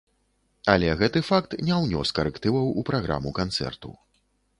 Але 0.73 0.87
гэты 1.01 1.21
факт 1.27 1.53
не 1.67 1.75
ўнёс 1.83 2.13
карэктываў 2.19 2.71
у 2.83 2.85
праграму 2.89 3.35
канцэрту. 3.41 3.93